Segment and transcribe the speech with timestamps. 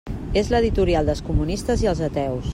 [0.41, 2.49] És l'editorial dels comunistes i els ateus.